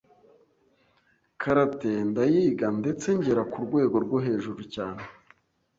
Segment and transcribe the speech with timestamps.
[1.41, 5.03] karate ndayiga ndetse ngera ku rwego rwo hejuru cyane